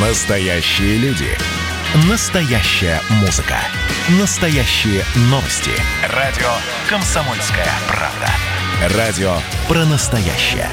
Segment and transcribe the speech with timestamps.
[0.00, 1.26] Настоящие люди.
[2.08, 3.56] Настоящая музыка.
[4.20, 5.72] Настоящие новости.
[6.14, 6.46] Радио
[6.88, 8.96] «Комсомольская правда».
[8.96, 9.32] Радио
[9.66, 10.68] про настоящее.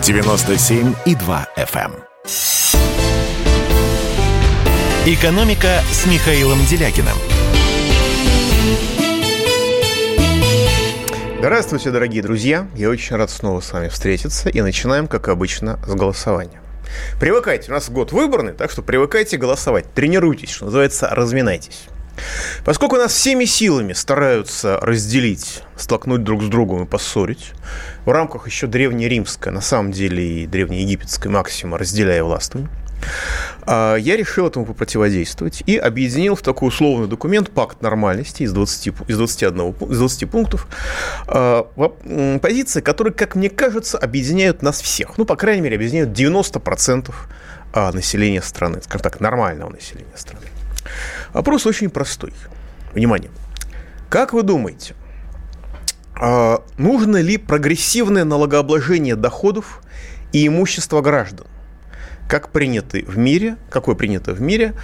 [0.00, 1.92] 97,2 FM.
[1.92, 2.04] эм.
[5.04, 7.18] «Экономика» с Михаилом Делякиным.
[11.38, 12.66] Здравствуйте, дорогие друзья!
[12.74, 14.48] Я очень рад снова с вами встретиться.
[14.48, 16.62] И начинаем, как обычно, с голосования.
[17.18, 19.92] Привыкайте, у нас год выборный, так что привыкайте голосовать.
[19.94, 21.86] Тренируйтесь, что называется, разминайтесь.
[22.64, 27.52] Поскольку нас всеми силами стараются разделить, столкнуть друг с другом и поссорить,
[28.04, 32.68] в рамках еще древнеримской, на самом деле и древнеегипетской максима «разделяя властвуй»,
[33.66, 39.16] я решил этому противодействовать и объединил в такой условный документ пакт нормальности из 20, из
[39.16, 40.66] 21, из 20 пунктов
[41.26, 41.64] а,
[42.40, 45.18] позиции, которые, как мне кажется, объединяют нас всех.
[45.18, 47.12] Ну, по крайней мере, объединяют 90%
[47.72, 50.46] а, населения страны, скажем так, нормального населения страны.
[51.32, 52.32] Вопрос очень простой.
[52.92, 53.30] Внимание.
[54.08, 54.94] Как вы думаете,
[56.76, 59.82] нужно ли прогрессивное налогообложение доходов
[60.32, 61.46] и имущества граждан?
[62.30, 64.74] Как приняты в мире, какой принято в мире,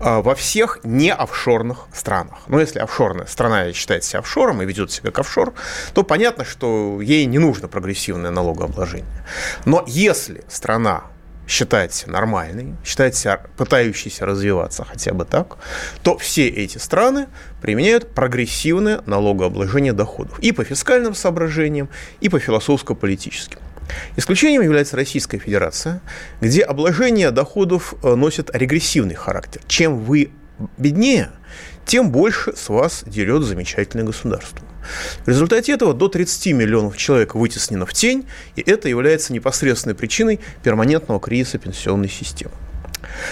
[0.00, 2.38] а, во всех не офшорных странах.
[2.48, 5.54] Но если офшорная страна считает себя офшором и ведет себя как офшор,
[5.94, 9.24] то понятно, что ей не нужно прогрессивное налогообложение.
[9.64, 11.04] Но если страна
[11.46, 15.58] считает себя нормальной, считает себя пытающейся развиваться хотя бы так,
[16.02, 17.28] то все эти страны
[17.62, 21.88] применяют прогрессивное налогообложение доходов и по фискальным соображениям,
[22.20, 23.60] и по философско-политическим.
[24.16, 26.00] Исключением является Российская Федерация,
[26.40, 29.60] где обложение доходов э, носит регрессивный характер.
[29.66, 30.30] Чем вы
[30.78, 31.30] беднее,
[31.84, 34.66] тем больше с вас дерет замечательное государство.
[35.24, 40.40] В результате этого до 30 миллионов человек вытеснено в тень, и это является непосредственной причиной
[40.62, 42.52] перманентного кризиса пенсионной системы.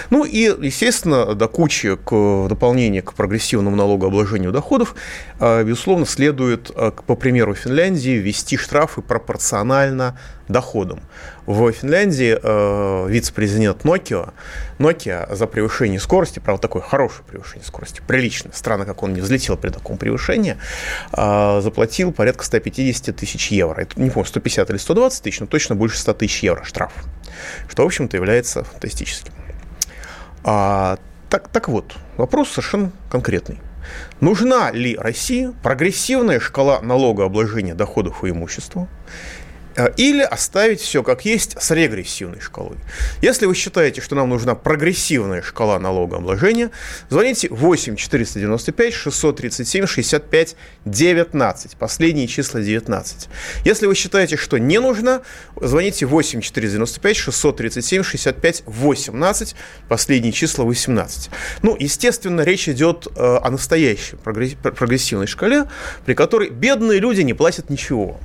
[0.09, 4.95] Ну и, естественно, до кучи к дополнению к прогрессивному налогообложению доходов,
[5.39, 10.17] э, безусловно, следует, э, по примеру Финляндии, ввести штрафы пропорционально
[10.47, 11.01] доходам.
[11.45, 14.33] В Финляндии э, вице-президент Nokia,
[14.79, 19.57] Nokia за превышение скорости, правда, такое хорошее превышение скорости, приличное, странно, как он не взлетел
[19.57, 20.57] при таком превышении,
[21.13, 23.81] э, заплатил порядка 150 тысяч евро.
[23.81, 26.93] Это, не помню, 150 или 120 тысяч, но точно больше 100 тысяч евро штраф,
[27.69, 29.33] что, в общем-то, является фантастическим.
[30.47, 33.59] А, так, так вот, вопрос совершенно конкретный.
[34.19, 38.87] Нужна ли России прогрессивная шкала налогообложения доходов и имущества?
[39.75, 42.77] Э, или оставить все как есть с регрессивной шкалой.
[43.21, 46.71] Если вы считаете, что нам нужна прогрессивная шкала налогообложения,
[47.09, 50.55] звоните 8 495 637 65
[50.85, 51.77] 19.
[51.77, 53.27] Последние числа 19.
[53.65, 55.21] Если вы считаете, что не нужна,
[55.59, 59.55] звоните 8 495 637 65 18.
[59.89, 61.29] Последние числа 18.
[61.63, 65.65] Ну, естественно, речь идет э, о настоящей прогрессивной шкале,
[66.05, 68.19] при которой бедные люди не платят ничего.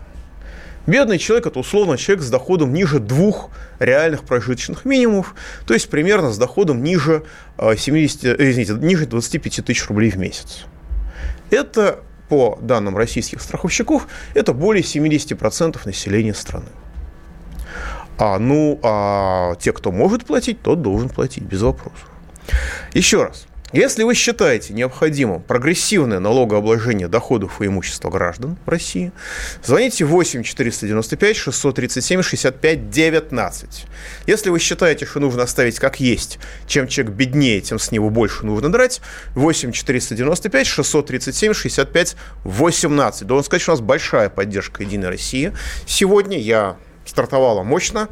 [0.90, 6.32] Бедный человек– это условно человек с доходом ниже двух реальных прожиточных минимумов, то есть примерно
[6.32, 7.22] с доходом ниже,
[7.56, 10.64] 70, э, э, извините, ниже 25 тысяч рублей в месяц.
[11.50, 16.70] Это, по данным российских страховщиков, это более 70% населения страны.
[18.18, 22.10] А, ну, а те, кто может платить, тот должен платить, без вопросов.
[22.94, 23.46] Еще раз.
[23.72, 29.12] Если вы считаете необходимым прогрессивное налогообложение доходов и имущества граждан в России,
[29.62, 33.86] звоните 8 495 637 65 19.
[34.26, 38.44] Если вы считаете, что нужно оставить как есть, чем человек беднее, тем с него больше
[38.44, 39.00] нужно драть,
[39.36, 43.26] 8 495 637 65 18.
[43.26, 45.52] Должен сказать, что у нас большая поддержка Единой России.
[45.86, 46.76] Сегодня я
[47.06, 48.08] стартовала мощно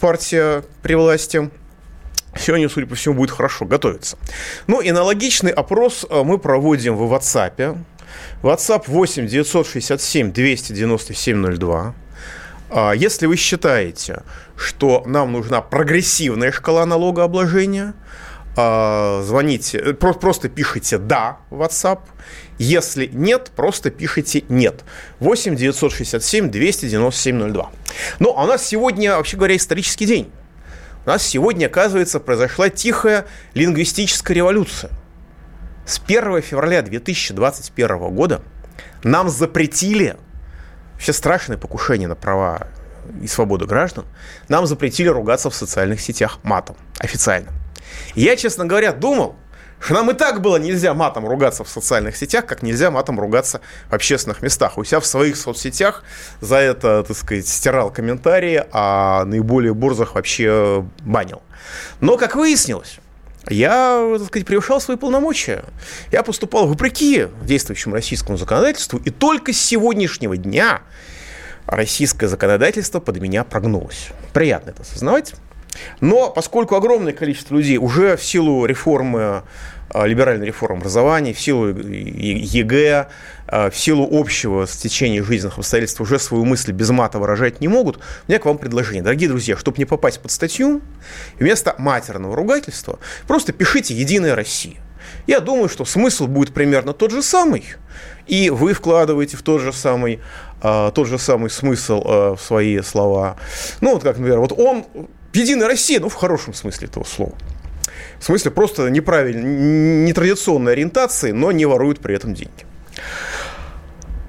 [0.00, 1.50] партия при власти–
[2.38, 4.16] Сегодня, судя по всему, будет хорошо готовиться.
[4.66, 7.78] Ну и аналогичный опрос э, мы проводим в WhatsApp.
[8.42, 11.94] WhatsApp 8 967 297 02.
[12.94, 14.22] Если вы считаете,
[14.56, 17.92] что нам нужна прогрессивная шкала налогообложения,
[18.54, 22.00] а, звоните, э, просто пишите «да» в WhatsApp.
[22.58, 24.84] Если нет, просто пишите «нет».
[25.20, 27.70] 8 967 297 02.
[28.18, 30.30] Ну, а у нас сегодня, вообще говоря, исторический день.
[31.04, 34.90] У нас сегодня, оказывается, произошла тихая лингвистическая революция.
[35.84, 38.42] С 1 февраля 2021 года
[39.02, 40.16] нам запретили
[40.98, 42.68] все страшные покушения на права
[43.20, 44.04] и свободу граждан,
[44.48, 47.50] нам запретили ругаться в социальных сетях матом официально.
[48.14, 49.34] я, честно говоря, думал,
[49.82, 53.60] что нам и так было нельзя матом ругаться в социальных сетях, как нельзя матом ругаться
[53.88, 54.78] в общественных местах.
[54.78, 56.04] У себя в своих соцсетях
[56.40, 61.42] за это, так сказать, стирал комментарии, а наиболее борзых вообще банил.
[62.00, 63.00] Но, как выяснилось,
[63.48, 65.64] я, так сказать, превышал свои полномочия.
[66.12, 70.82] Я поступал вопреки действующему российскому законодательству, и только с сегодняшнего дня
[71.66, 74.10] российское законодательство под меня прогнулось.
[74.32, 75.34] Приятно это осознавать.
[76.00, 79.42] Но поскольку огромное количество людей уже в силу реформы
[79.94, 83.08] либеральной реформы образования, в силу ЕГЭ,
[83.46, 87.96] а, в силу общего стечения жизненных обстоятельств уже свою мысль без мата выражать не могут,
[87.96, 89.02] у меня к вам предложение.
[89.02, 90.80] Дорогие друзья, чтобы не попасть под статью,
[91.38, 94.76] вместо матерного ругательства просто пишите «Единая Россия».
[95.26, 97.64] Я думаю, что смысл будет примерно тот же самый,
[98.26, 100.20] и вы вкладываете в тот же самый,
[100.62, 103.36] а, тот же самый смысл в свои слова.
[103.80, 104.86] Ну, вот как, например, вот он
[105.34, 107.32] Единая Россия, ну, в хорошем смысле этого слова.
[108.18, 112.66] В смысле просто неправильной, нетрадиционной ориентации, но не воруют при этом деньги.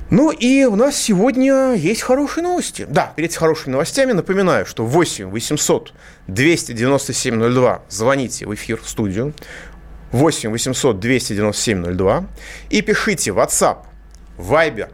[0.10, 2.86] Ну и у нас сегодня есть хорошие новости.
[2.88, 5.94] Да, перед хорошими новостями напоминаю, что 8 800
[6.28, 9.34] 297 02 звоните в эфир, в студию.
[10.12, 12.28] 8 800 297 02
[12.70, 13.80] и пишите WhatsApp,
[14.38, 14.92] Viber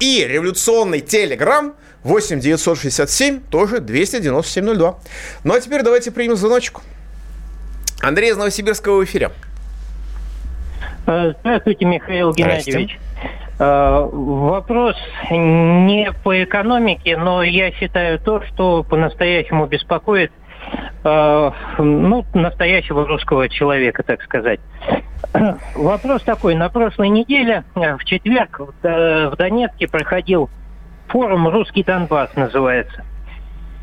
[0.00, 5.00] и революционный Telegram 8 967 тоже 297 02.
[5.44, 6.82] Ну а теперь давайте примем звоночку.
[8.00, 9.30] Андрей из Новосибирского в эфире.
[11.06, 12.98] Э, здравствуйте, Михаил Геннадьевич.
[13.58, 14.96] Э, вопрос
[15.30, 20.30] не по экономике, но я считаю то, что по-настоящему беспокоит
[21.02, 24.60] э, ну, настоящего русского человека, так сказать.
[25.74, 26.54] Вопрос такой.
[26.54, 30.48] На прошлой неделе, в четверг, в Донецке проходил
[31.08, 33.02] форум «Русский Донбасс» называется.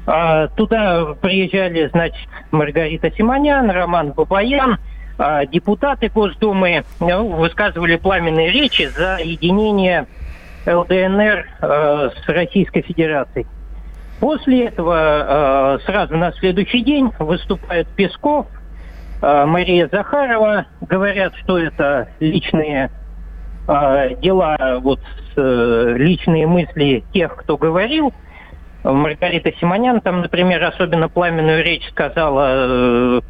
[0.07, 4.77] А, туда приезжали, значит, Маргарита Симонян, Роман Бабаян,
[5.17, 10.05] а, депутаты Госдумы ну, высказывали пламенные речи за единение
[10.67, 13.47] ЛДНР а, с Российской Федерацией.
[14.19, 18.47] После этого сразу на следующий день выступают Песков,
[19.21, 22.91] Мария Захарова, говорят, что это личные
[23.67, 25.01] дела, вот
[25.35, 28.13] личные мысли тех, кто говорил–
[28.93, 33.21] Маргарита Симонян там, например, особенно пламенную речь сказала э,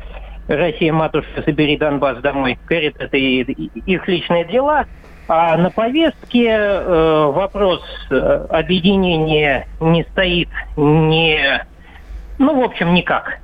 [0.47, 2.59] «Россия, матушка, забери Донбасс домой».
[2.67, 4.85] Говорит, это их личные дела.
[5.27, 7.81] А на повестке э, вопрос
[8.11, 8.15] э,
[8.49, 11.65] объединения не стоит не...
[12.37, 13.39] Ну, в общем, никак.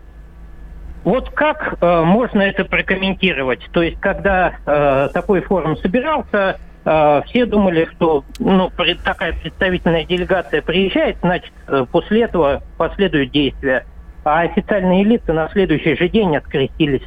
[1.03, 3.67] Вот как э, можно это прокомментировать?
[3.71, 8.71] То есть, когда э, такой форум собирался, все думали, что ну,
[9.03, 13.85] такая представительная делегация приезжает, значит, э, после этого последуют действия.
[14.23, 17.03] А официальные лица на следующий же день открестились.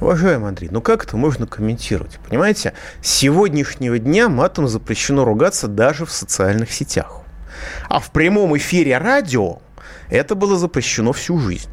[0.00, 2.18] Уважаемый Андрей, ну как это можно комментировать?
[2.28, 7.22] Понимаете, с сегодняшнего дня матом запрещено ругаться даже в социальных сетях.
[7.88, 9.60] А в прямом эфире радио
[10.10, 11.70] это было запрещено всю жизнь.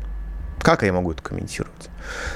[0.61, 1.89] Как я могу это комментировать?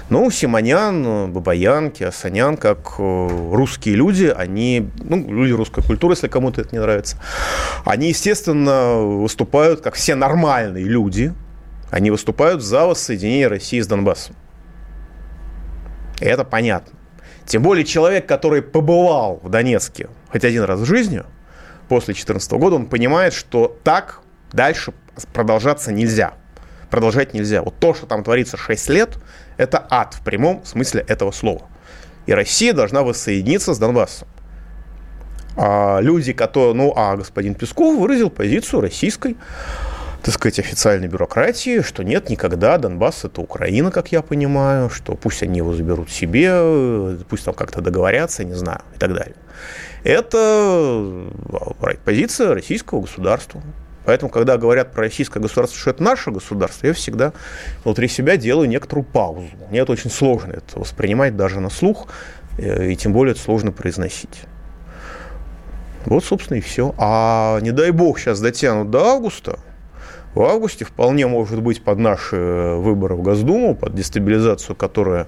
[0.09, 6.61] Ну, Симонян, Бабаян, Киасанян, как э, русские люди, они, ну, люди русской культуры, если кому-то
[6.61, 7.17] это не нравится,
[7.83, 11.33] они, естественно, выступают, как все нормальные люди,
[11.91, 14.35] они выступают за воссоединение России с Донбассом.
[16.21, 16.97] И это понятно.
[17.45, 21.23] Тем более человек, который побывал в Донецке хоть один раз в жизни,
[21.89, 24.21] после 2014 года, он понимает, что так
[24.51, 24.93] дальше
[25.33, 26.33] продолжаться нельзя–
[26.89, 27.61] продолжать нельзя.
[27.61, 29.17] Вот то, что там творится 6 лет,
[29.57, 31.63] это ад в прямом смысле этого слова.
[32.25, 34.27] И Россия должна воссоединиться с Донбассом.
[35.55, 39.37] А люди, которые, ну, а господин Песков выразил позицию российской,
[40.21, 45.41] так сказать, официальной бюрократии, что нет, никогда Донбасс это Украина, как я понимаю, что пусть
[45.41, 49.35] они его заберут себе, пусть там как-то договорятся, не знаю, и так далее.
[50.03, 53.61] Это а, позиция российского государства.
[54.07, 57.33] Поэтому, когда говорят про российское государство, что это наше государство, я всегда
[57.83, 59.49] внутри себя делаю некоторую паузу.
[59.69, 62.07] Мне это очень сложно это воспринимать даже на слух,
[62.57, 64.43] э, и тем более это сложно произносить.
[66.05, 66.95] Вот, собственно, и все.
[66.97, 69.59] А не дай бог сейчас дотянут до августа,
[70.33, 75.27] в августе вполне может быть под наши выборы в Госдуму, под дестабилизацию, которая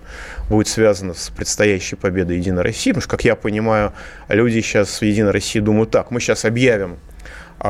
[0.50, 2.92] будет связана с предстоящей победой Единой России.
[2.92, 3.92] Потому что, как я понимаю,
[4.30, 6.96] люди сейчас в Единой России думают так, мы сейчас объявим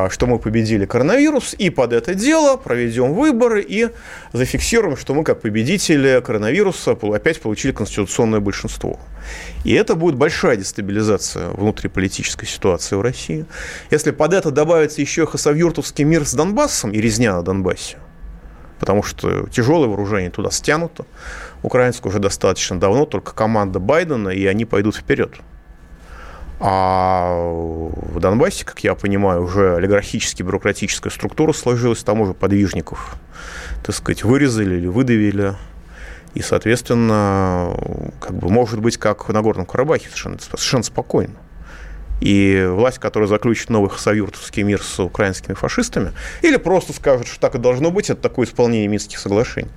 [0.09, 3.89] что мы победили коронавирус, и под это дело проведем выборы и
[4.33, 8.99] зафиксируем, что мы как победители коронавируса опять получили конституционное большинство.
[9.63, 13.45] И это будет большая дестабилизация внутриполитической ситуации в России.
[13.91, 17.97] Если под это добавится еще хасавюртовский мир с Донбассом и резня на Донбассе,
[18.79, 21.05] потому что тяжелое вооружение туда стянуто,
[21.63, 25.33] украинское уже достаточно давно, только команда Байдена, и они пойдут вперед.
[26.61, 33.15] А в Донбассе, как я понимаю, уже олигархически бюрократическая структура сложилась, там уже подвижников,
[33.83, 35.55] так сказать, вырезали или выдавили.
[36.35, 37.75] И, соответственно,
[38.19, 41.35] как бы может быть, как в Нагорном Карабахе, совершенно, совершенно спокойно.
[42.21, 46.11] И власть, которая заключит новый хасавюртовский мир с украинскими фашистами,
[46.41, 49.71] или просто скажет, что так и должно быть, это такое исполнение Минских соглашений.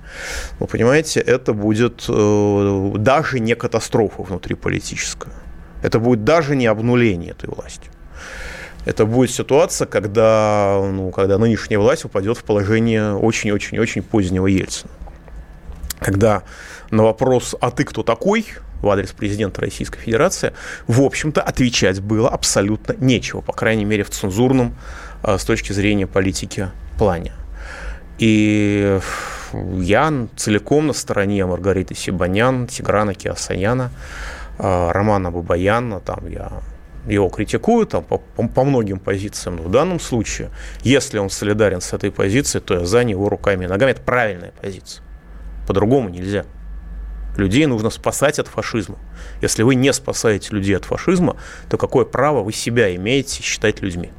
[0.59, 5.33] Вы понимаете, это будет э, даже не катастрофа внутриполитическая.
[5.81, 7.89] Это будет даже не обнуление этой власти.
[8.85, 14.91] Это будет ситуация, когда, ну, когда нынешняя власть упадет в положение очень-очень-очень позднего Ельцина.
[15.99, 16.43] Когда
[16.91, 18.45] на вопрос «А ты кто такой?»
[18.81, 20.51] в адрес президента Российской Федерации,
[20.87, 24.75] в общем-то, отвечать было абсолютно нечего, по крайней мере, в цензурном
[25.23, 27.31] а, с точки зрения политики плане.
[28.19, 28.99] И
[29.53, 33.91] я целиком на стороне Маргариты Сибанян, Тиграна Киасаяна,
[34.59, 36.51] а, Романа Бабаяна, там я
[37.07, 40.49] его критикую там, по, по, многим позициям, но в данном случае,
[40.83, 43.91] если он солидарен с этой позицией, то я за него руками и ногами.
[43.91, 45.03] Это правильная позиция.
[45.67, 46.45] По-другому нельзя.
[47.35, 48.97] Людей нужно спасать от фашизма.
[49.41, 51.35] Если вы не спасаете людей от фашизма,
[51.69, 54.11] то какое право вы себя имеете считать людьми?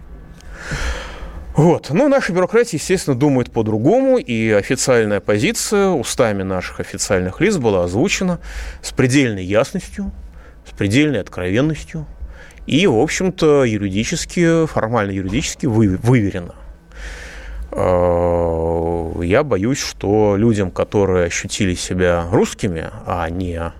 [1.54, 1.90] Вот.
[1.90, 8.40] Но наша бюрократия, естественно, думает по-другому, и официальная позиция устами наших официальных лиц была озвучена
[8.82, 10.10] с предельной ясностью,
[10.68, 12.06] с предельной откровенностью
[12.66, 16.54] и, в общем-то, юридически, формально юридически выверена.
[17.72, 23.72] Э, я боюсь, что людям, которые ощутили себя русскими, а не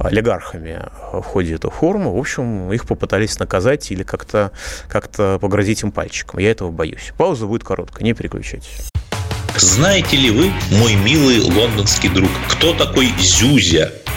[0.00, 4.50] олигархами в ходе этого форума, в общем, их попытались наказать или как-то
[4.88, 6.40] как погрозить им пальчиком.
[6.40, 7.12] Я этого боюсь.
[7.16, 8.90] Пауза будет короткая, не переключайтесь.
[9.56, 13.92] Знаете ли вы, мой милый лондонский друг, кто такой Зюзя?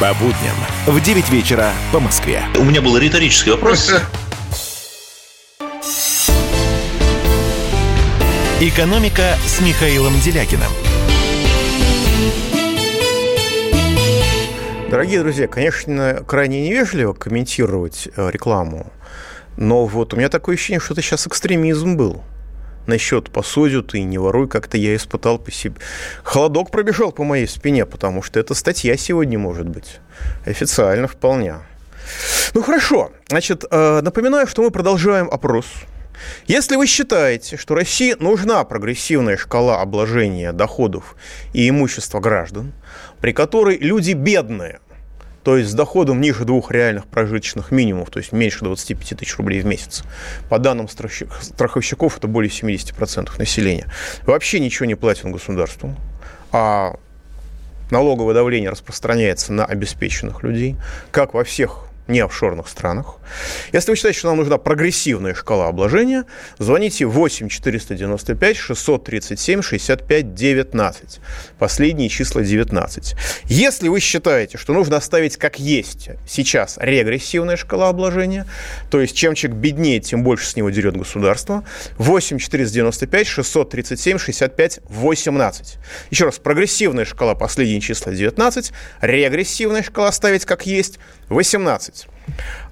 [0.00, 2.42] По будням в 9 вечера по Москве.
[2.58, 3.92] У меня был риторический вопрос.
[8.60, 10.70] «Экономика» с Михаилом Делякиным.
[14.90, 18.92] Дорогие друзья, конечно, крайне невежливо комментировать э, рекламу,
[19.56, 22.22] но вот у меня такое ощущение, что это сейчас экстремизм был–
[22.86, 25.76] насчет посудят и не воруй, как-то я испытал по себе.
[26.22, 30.00] Холодок пробежал по моей спине, потому что эта статья сегодня может быть.
[30.44, 31.56] Официально вполне.
[32.54, 35.66] Ну хорошо, значит, э, напоминаю, что мы продолжаем опрос.
[36.46, 41.16] Если вы считаете, что России нужна прогрессивная шкала обложения доходов
[41.52, 42.72] и имущества граждан,
[43.20, 44.80] при которой люди бедные
[45.46, 49.60] то есть с доходом ниже двух реальных прожиточных минимумов, то есть меньше 25 тысяч рублей
[49.60, 50.02] в месяц.
[50.48, 53.86] По данным страховщиков, это более 70% населения.
[54.24, 55.94] Вообще ничего не платят государству,
[56.50, 56.96] а
[57.92, 60.74] налоговое давление распространяется на обеспеченных людей,
[61.12, 63.16] как во всех не офшорных странах.
[63.72, 66.24] Если вы считаете, что нам нужна прогрессивная шкала обложения,
[66.58, 71.20] звоните 8 495 637 65 19.
[71.58, 73.14] Последние числа 19.
[73.44, 78.46] Если вы считаете, что нужно оставить как есть сейчас регрессивная шкала обложения,
[78.90, 81.64] то есть чем человек беднее, тем больше с него дерет государство,
[81.98, 85.78] 8 495 637 65 18.
[86.10, 92.06] Еще раз, прогрессивная шкала последние числа 19, регрессивная шкала оставить как есть 18.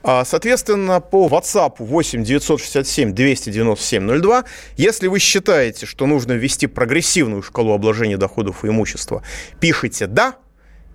[0.02, 4.44] А, соответственно, по WhatsApp 8 967 297 02,
[4.76, 9.22] если вы считаете, что нужно ввести прогрессивную шкалу обложения доходов и имущества,
[9.60, 10.36] пишите «да»,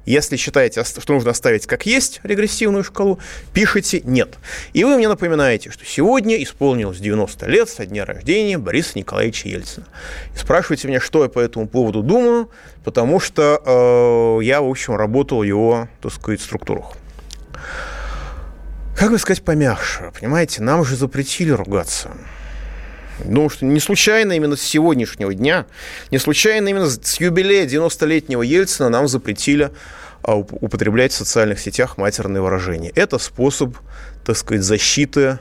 [0.05, 3.19] если считаете, что нужно оставить как есть регрессивную шкалу,
[3.53, 4.39] пишите «нет».
[4.73, 9.85] И вы мне напоминаете, что сегодня исполнилось 90 лет со дня рождения Бориса Николаевича Ельцина.
[10.33, 12.49] И спрашиваете меня, что я по этому поводу думаю,
[12.83, 13.61] потому что
[14.39, 16.93] э, я, в общем, работал в его, так сказать, структурах
[18.95, 22.11] как бы сказать помягче, понимаете, нам же запретили ругаться.
[23.23, 25.65] Думаю, что не случайно именно с сегодняшнего дня,
[26.11, 29.71] не случайно именно с юбилея 90-летнего Ельцина нам запретили
[30.23, 32.91] а, употреблять в социальных сетях матерные выражения.
[32.95, 33.75] Это способ,
[34.25, 35.39] так сказать, защиты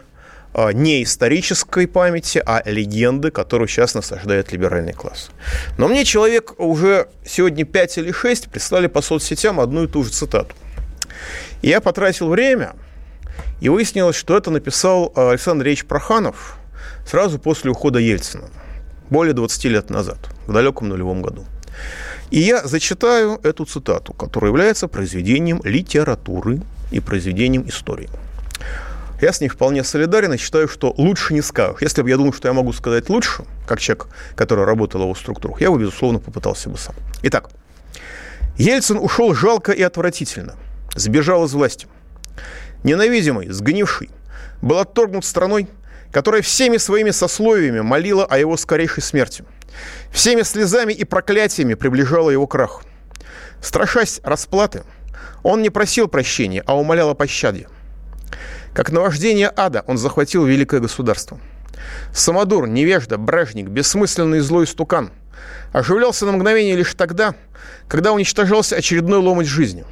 [0.54, 5.30] а, не исторической памяти, а легенды, которую сейчас насаждает либеральный класс.
[5.78, 10.10] Но мне человек уже сегодня 5 или 6 прислали по соцсетям одну и ту же
[10.10, 10.54] цитату.
[11.62, 12.74] Я потратил время–
[13.60, 16.58] и выяснилось, что это написал э, Александр Ильич Проханов
[17.06, 18.48] сразу после ухода Ельцина,
[19.10, 21.44] более 20 лет назад, в далеком нулевом году.
[22.30, 26.60] И я зачитаю эту цитату, которая является произведением литературы
[26.92, 28.08] и произведением истории.
[29.20, 31.80] Я с ней вполне солидарен и считаю, что лучше не скажешь.
[31.80, 35.14] Если бы я думал, что я могу сказать лучше, как человек, который работал в его
[35.16, 36.94] структурах, я бы, безусловно, попытался бы сам.
[37.22, 37.50] Итак,
[38.58, 40.54] Ельцин ушел жалко и отвратительно.
[40.94, 41.86] Сбежал из власти.
[42.82, 44.10] Ненавидимый, сгнивший,
[44.62, 45.68] был отторгнут страной,
[46.12, 49.44] которая всеми своими сословиями молила о его скорейшей смерти.
[50.10, 52.82] Всеми слезами и проклятиями приближала его крах.
[53.60, 54.84] Страшась расплаты,
[55.42, 57.68] он не просил прощения, а умолял о пощаде–
[58.78, 61.40] как наваждение ада он захватил великое государство.
[62.12, 65.10] Самодур, невежда, бражник, бессмысленный злой стукан
[65.72, 67.34] оживлялся на мгновение лишь тогда,
[67.88, 69.84] когда уничтожался очередной ломоть жизни.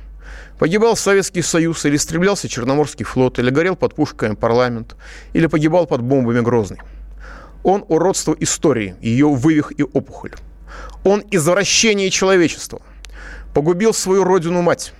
[0.58, 4.96] Погибал Советский Союз, или стреблялся Черноморский флот, или горел под пушками парламент,
[5.32, 6.80] или погибал под бомбами Грозный.
[7.62, 10.34] Он уродство истории, ее вывих и опухоль.
[11.04, 12.80] Он извращение человечества.
[13.54, 14.92] Погубил свою родину-мать.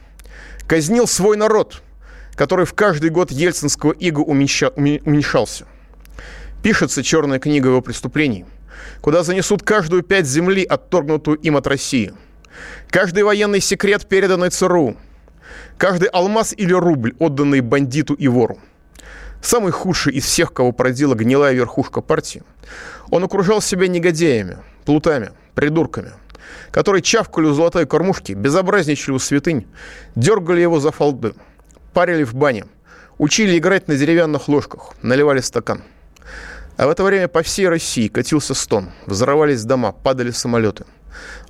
[0.67, 1.83] Казнил свой народ–
[2.37, 5.67] который в каждый год ельцинского ига уменьшался.
[6.63, 8.45] Пишется черная книга его преступлений,
[9.01, 12.13] куда занесут каждую пять земли, отторгнутую им от России.
[12.91, 14.97] Каждый военный секрет, переданный ЦРУ.
[15.79, 18.59] Каждый алмаз или рубль, отданный бандиту и вору.
[19.43, 22.43] Самый худший из всех, кого породила гнилая верхушка партии.
[23.11, 26.13] Он окружал себя негодяями, плутами, придурками,
[26.71, 29.67] которые чавкали у золотой кормушки, безобразничали у святынь,
[30.15, 31.35] дергали его за фалды–
[31.97, 32.67] парили в бане,
[33.17, 35.83] учили играть на деревянных ложках, наливали стакан.
[36.77, 40.85] А в это время по всей России катился стон, взорвались дома, падали самолеты.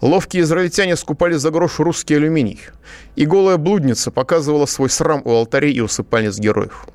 [0.01, 2.61] Ловкие израильтяне скупали за грош русский алюминий,
[3.15, 6.87] и голая блудница показывала свой срам у алтарей и усыпальниц героев.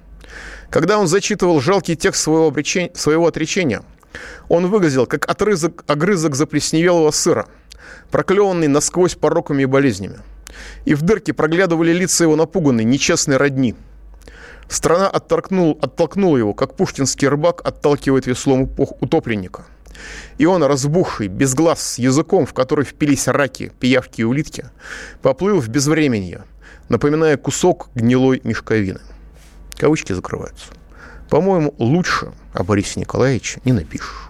[0.69, 3.81] Когда он зачитывал жалкий текст своего, обречения, своего отречения,
[4.49, 7.47] он выглядел как отрызок, огрызок заплесневелого сыра,
[8.11, 10.19] проклеванный насквозь пороками и болезнями
[10.85, 13.75] и в дырке проглядывали лица его напуганной, нечестной родни.
[14.67, 19.65] Страна оттолкнул, оттолкнула его, как пушкинский рыбак отталкивает веслом утопленника.
[20.37, 24.65] И он, разбухший, без глаз, с языком, в который впились раки, пиявки и улитки,
[25.21, 26.43] поплыл в безвременье,
[26.89, 29.01] напоминая кусок гнилой мешковины.
[29.77, 30.67] Кавычки закрываются.
[31.29, 34.29] По-моему, лучше о Борисе Николаевиче не напишешь.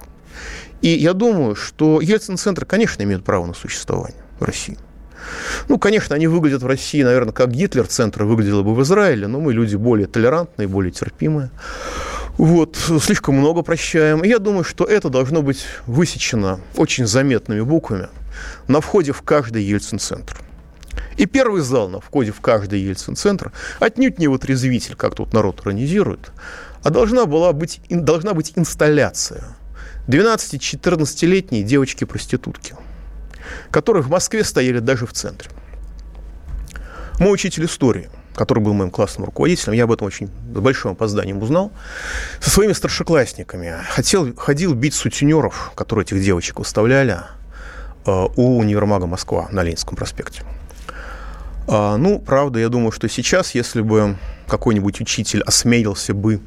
[0.82, 4.78] И я думаю, что Ельцин-центр, конечно, имеет право на существование в России.
[5.68, 9.54] Ну, конечно, они выглядят в России, наверное, как Гитлер-центр выглядело бы в Израиле, но мы
[9.54, 11.52] люди более толерантные, более терпимые.
[12.38, 14.24] Вот, слишком много прощаем.
[14.24, 18.08] Я думаю, что это должно быть высечено очень заметными буквами
[18.68, 20.38] на входе в каждый Ельцин-центр.
[21.18, 25.62] И первый зал на входе в каждый Ельцин-центр отнюдь не вот резвитель, как тут народ
[25.62, 26.32] иронизирует,
[26.84, 29.56] а должна была быть, должна быть инсталляция
[30.08, 32.76] 12-14-летней девочки-проститутки–
[33.70, 35.50] которые в Москве стояли даже в центре.
[37.20, 41.42] Мой учитель истории, который был моим классным руководителем, я об этом очень с большим опозданием
[41.42, 41.72] узнал,
[42.40, 47.20] со своими старшеклассниками хотел, ходил бить сутенеров, которые этих девочек выставляли
[48.06, 50.44] э, у универмага Москва на Ленинском проспекте.
[51.68, 56.42] А, ну, правда, я думаю, что сейчас, если бы какой-нибудь учитель осмелился бы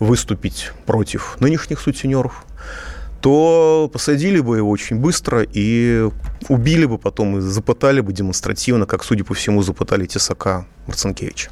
[0.00, 2.44] выступить против нынешних сутенеров,
[3.20, 6.08] то посадили бы его очень быстро и
[6.48, 11.50] убили бы потом и запытали бы демонстративно, как, судя по всему, запытали Тесака Марцинкевича.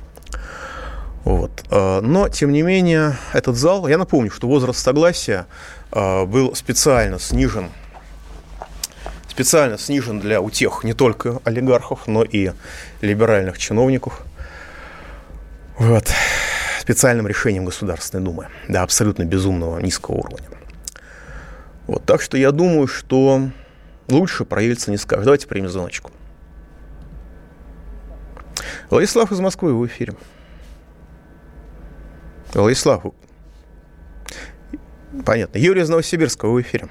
[1.24, 1.64] Вот.
[1.70, 5.46] А, но, тем не менее, этот зал, я напомню, что возраст согласия
[5.90, 7.70] а, был специально снижен
[9.35, 12.53] специально снижен для утех не только олигархов, но и
[13.00, 14.22] либеральных чиновников.
[15.77, 16.07] Вот.
[16.81, 18.46] Специальным решением Государственной Думы.
[18.68, 20.46] Да, абсолютно безумного низкого уровня.
[21.87, 23.40] Вот, так что я думаю, что
[24.09, 25.25] лучше про Ельца не скажешь.
[25.25, 26.11] Давайте примем звоночку.
[28.90, 30.14] Владислав из Москвы в эфире.
[32.55, 33.03] Владислав.
[35.25, 35.59] Понятно.
[35.59, 36.87] Юрий из Новосибирска в эфире.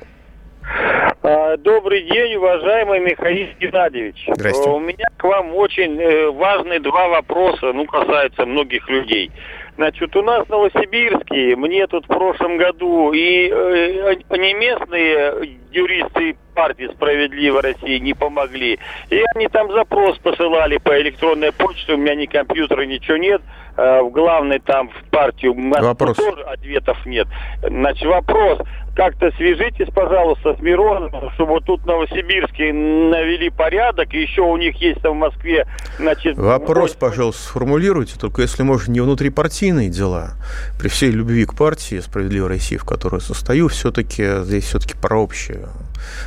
[1.21, 4.27] А, добрый день, уважаемый Михаил Геннадьевич.
[4.33, 4.69] Здрасте.
[4.69, 9.31] У меня к вам очень э, важные два вопроса, ну, касаются многих людей.
[9.75, 16.35] Значит, у нас в Новосибирске, мне тут в прошлом году и э, не местные юристы
[16.53, 18.77] партии «Справедливая Россия» не помогли.
[19.09, 23.41] И они там запрос посылали по электронной почте, у меня ни компьютера, ничего нет.
[23.75, 26.17] Э, в главной там в партию вопрос.
[26.17, 27.27] тоже ответов нет.
[27.63, 28.59] Значит, вопрос
[28.95, 34.75] как-то свяжитесь, пожалуйста, с Мироновым, чтобы тут в Новосибирске навели порядок, и еще у них
[34.81, 35.65] есть там в Москве,
[35.97, 36.37] значит...
[36.37, 40.33] Вопрос, пожалуйста, сформулируйте, только если можно не внутрипартийные дела.
[40.79, 45.67] При всей любви к партии «Справедливой России», в которой состою, все-таки здесь все-таки про общие,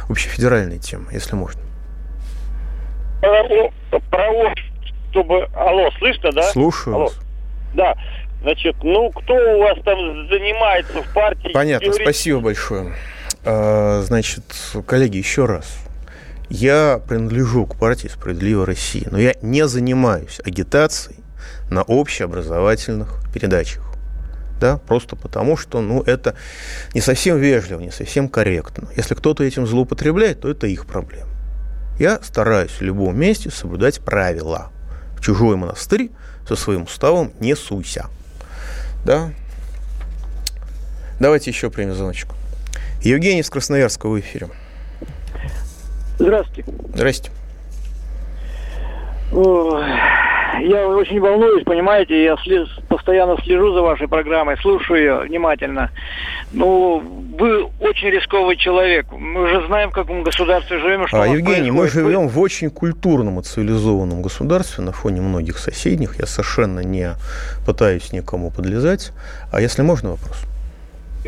[0.09, 1.61] общефедеральные темы, если можно.
[3.21, 4.55] про, про
[5.11, 5.49] чтобы...
[5.55, 6.43] Алло, слышно, да?
[6.43, 6.97] Слушаю.
[6.97, 7.11] Алло.
[7.75, 7.97] Да.
[8.43, 11.51] Значит, ну, кто у вас там занимается в партии?
[11.53, 12.07] Понятно, Говорит...
[12.07, 12.95] спасибо большое.
[13.45, 14.45] А, значит,
[14.87, 15.79] коллеги, еще раз.
[16.49, 21.19] Я принадлежу к партии «Справедливая Россия», но я не занимаюсь агитацией
[21.71, 23.83] на общеобразовательных передачах.
[24.61, 26.35] Да, просто потому, что ну, это
[26.95, 28.89] не совсем вежливо, не совсем корректно.
[28.97, 31.29] Если кто-то этим злоупотребляет, то это их проблема.
[31.99, 34.71] Я стараюсь в любом месте соблюдать правила.
[35.17, 36.11] В чужой монастырь
[36.47, 38.07] со своим уставом не суйся.
[39.07, 39.31] Да?
[41.21, 42.35] Давайте еще примем звоночку.
[43.03, 44.49] Евгений из Красноярска в эфире.
[46.19, 46.65] Здравствуйте.
[46.93, 47.31] Здрасте.
[50.61, 55.91] Я очень волнуюсь, понимаете, я слез, постоянно слежу за вашей программой, слушаю ее внимательно.
[56.53, 57.03] Ну,
[57.39, 59.07] вы очень рисковый человек.
[59.13, 61.75] Мы уже знаем, в каком государстве живем, что а, Евгений, происходит.
[61.75, 66.19] мы живем в очень культурном и цивилизованном государстве на фоне многих соседних.
[66.19, 67.15] Я совершенно не
[67.67, 69.13] пытаюсь никому подлезать.
[69.53, 70.45] А если можно вопрос?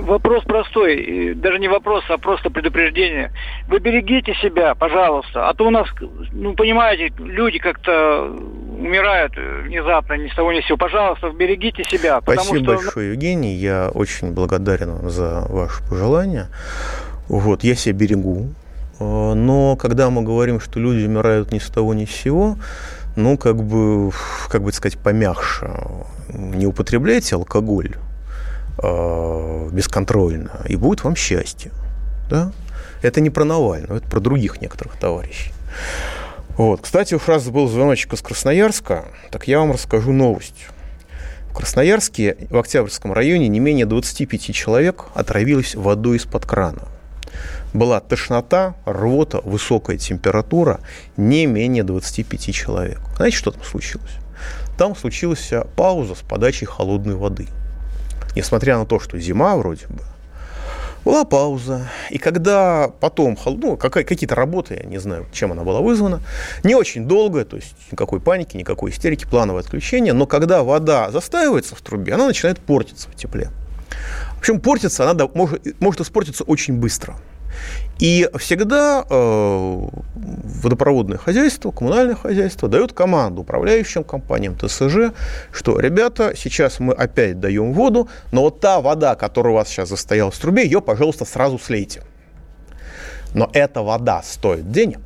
[0.00, 3.32] Вопрос простой, даже не вопрос, а просто предупреждение.
[3.68, 5.88] Вы берегите себя, пожалуйста, а то у нас,
[6.32, 8.30] ну, понимаете, люди как-то
[8.78, 10.76] умирают внезапно, ни с того ни с сего.
[10.76, 12.20] Пожалуйста, берегите себя.
[12.22, 12.74] Спасибо что...
[12.74, 16.48] большое, Евгений, я очень благодарен вам за ваше пожелание.
[17.28, 18.48] Вот, я себя берегу,
[19.00, 22.56] э, но когда мы говорим, что люди умирают ни с того ни с сего,
[23.16, 24.10] ну, как бы,
[24.48, 25.70] как бы сказать, помягче,
[26.32, 27.96] не употребляйте алкоголь,
[28.82, 31.72] э, бесконтрольно, и будет вам счастье.
[32.30, 32.52] Да?
[33.02, 35.52] Это не про Навального, это про других некоторых товарищей.
[36.56, 36.80] Вот.
[36.82, 40.66] Кстати, у раз был звоночек из Красноярска, так я вам расскажу новость.
[41.50, 46.88] В Красноярске, в Октябрьском районе, не менее 25 человек отравились водой из-под крана.
[47.74, 50.80] Была тошнота, рвота, высокая температура,
[51.16, 53.00] не менее 25 человек.
[53.16, 54.12] Знаете, что там случилось?
[54.76, 57.46] Там случилась пауза с подачей холодной воды–
[58.38, 60.00] несмотря на то, что зима вроде бы,
[61.04, 61.88] была пауза.
[62.10, 66.20] И когда потом, ну, какие-то работы, я не знаю, чем она была вызвана,
[66.62, 71.74] не очень долго, то есть никакой паники, никакой истерики, плановое отключение, но когда вода застаивается
[71.74, 73.50] в трубе, она начинает портиться в тепле.
[74.36, 77.16] В общем, портится она может, может испортиться очень быстро.
[77.98, 85.12] И всегда э, водопроводное хозяйство, коммунальное хозяйство дает команду управляющим компаниям ТСЖ,
[85.50, 89.88] что, ребята, сейчас мы опять даем воду, но вот та вода, которая у вас сейчас
[89.88, 92.02] застоялась в трубе, ее, пожалуйста, сразу слейте.
[93.34, 95.00] Но эта вода стоит денег.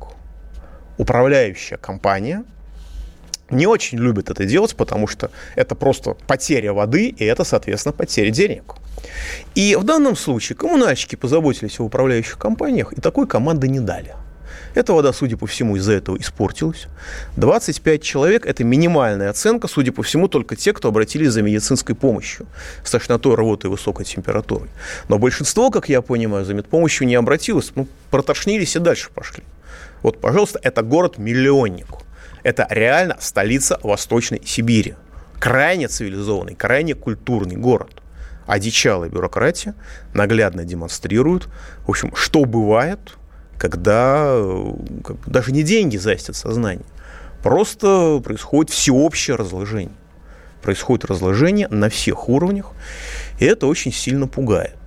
[0.97, 2.43] Управляющая компания
[3.49, 8.29] не очень любит это делать, потому что это просто потеря воды, и это, соответственно, потеря
[8.29, 8.75] денег.
[9.55, 14.15] И в данном случае коммунальщики позаботились о управляющих компаниях и такой команды не дали.
[14.75, 16.87] Эта вода, судя по всему, из-за этого испортилась.
[17.37, 22.47] 25 человек– это минимальная оценка, судя по всему, только те, кто обратились за медицинской помощью
[22.83, 24.69] с тошнотой, рвотой и высокой температурой.
[25.09, 27.71] Но большинство, как я понимаю, за медпомощью не обратилось.
[27.75, 29.43] Ну, протошнились и дальше пошли.
[30.01, 31.87] Вот, пожалуйста, это город-миллионник.
[32.41, 34.95] Это реально столица Восточной Сибири.
[35.39, 38.02] Крайне цивилизованный, крайне культурный город
[38.45, 39.75] одичалая бюрократия
[40.13, 41.47] наглядно демонстрирует,
[41.85, 43.17] в общем, что бывает,
[43.57, 46.85] когда э, как даже не деньги застят сознание,
[47.41, 49.95] просто происходит всеобщее разложение.
[50.61, 52.71] Происходит разложение на всех уровнях,
[53.39, 54.77] и это очень сильно пугает.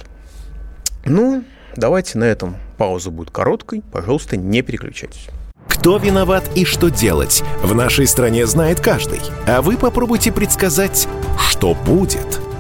[1.05, 1.45] Ну,
[1.77, 3.83] давайте на этом пауза будет короткой.
[3.93, 5.29] Пожалуйста, не переключайтесь.
[5.69, 9.21] Кто виноват и что делать, в нашей стране знает каждый.
[9.47, 11.07] А вы попробуйте предсказать,
[11.39, 12.41] что будет–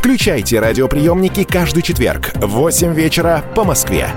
[0.00, 4.08] Включайте радиоприемники каждый четверг в 8 вечера по Москве.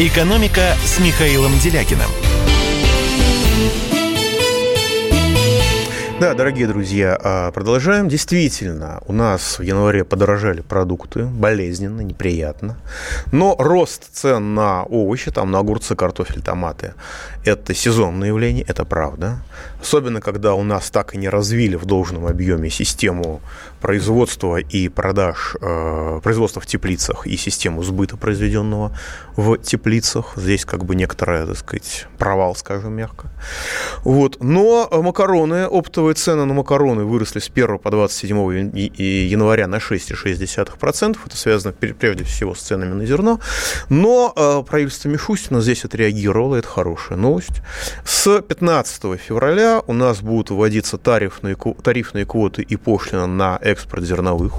[0.00, 2.08] «Экономика» с Михаилом Делякиным–
[6.18, 8.08] Да, дорогие друзья, а, продолжаем.
[8.08, 12.78] Действительно, у нас в январе подорожали продукты, болезненно, неприятно.
[13.32, 16.94] Но рост цен на овощи, там на огурцы, картофель, томаты,
[17.44, 19.42] это сезонное явление, это правда.
[19.78, 23.42] Особенно, когда у нас так и не развили в должном объеме систему
[23.80, 28.96] производства и продаж, э, производства в теплицах и систему сбыта произведенного
[29.36, 30.32] в теплицах.
[30.36, 33.28] Здесь как бы некоторая, так сказать, провал, скажем мягко.
[34.04, 34.38] Вот.
[34.40, 38.36] Но макароны, оптовые цены на макароны выросли с 1 по 27
[38.76, 41.18] января на 6,6%.
[41.26, 43.40] Это связано прежде всего с ценами на зерно.
[43.88, 47.62] Но э, правительство Мишустина здесь отреагировало, это хорошая новость.
[48.04, 54.52] С 15 февраля у нас будут вводиться тарифные, тарифные квоты и пошлина на экспорт зерновых.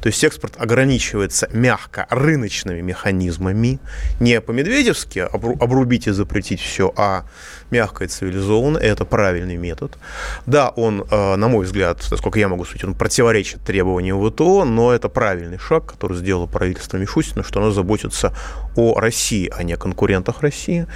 [0.00, 3.78] То есть экспорт ограничивается мягко рыночными механизмами.
[4.20, 7.24] Не по-медведевски обрубить и запретить все, а
[7.70, 8.78] мягко и цивилизованно.
[8.78, 9.98] Это правильный метод.
[10.46, 14.92] Да, он, э, на мой взгляд, насколько я могу судить, он противоречит требованиям ВТО, но
[14.92, 18.32] это правильный шаг, который сделало правительство Мишустина, что оно заботится
[18.76, 20.86] о России, а не о конкурентах России.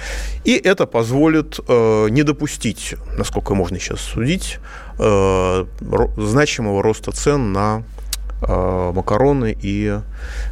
[0.45, 4.59] И это позволит э, не допустить, насколько можно сейчас судить,
[4.99, 7.83] значимого роста цен на
[8.41, 9.99] э, макароны и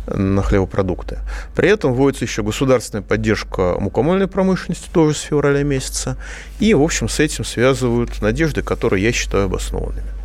[0.08, 1.20] на хлебопродукты.
[1.56, 6.18] При этом вводится еще государственная поддержка мукомольной промышленности тоже с февраля месяца.
[6.60, 10.18] И, в общем, с этим связывают надежды, которые я считаю обоснованными.